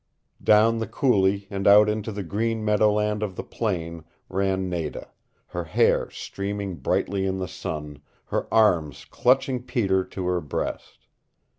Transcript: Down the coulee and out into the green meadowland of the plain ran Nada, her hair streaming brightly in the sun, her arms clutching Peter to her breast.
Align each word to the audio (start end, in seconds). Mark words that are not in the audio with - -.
Down 0.43 0.79
the 0.79 0.87
coulee 0.87 1.45
and 1.51 1.67
out 1.67 1.87
into 1.87 2.11
the 2.11 2.23
green 2.23 2.65
meadowland 2.65 3.21
of 3.21 3.35
the 3.35 3.43
plain 3.43 4.03
ran 4.29 4.67
Nada, 4.67 5.11
her 5.49 5.65
hair 5.65 6.09
streaming 6.09 6.77
brightly 6.77 7.27
in 7.27 7.37
the 7.37 7.47
sun, 7.47 8.01
her 8.25 8.51
arms 8.51 9.05
clutching 9.05 9.61
Peter 9.61 10.03
to 10.05 10.25
her 10.25 10.41
breast. 10.41 11.05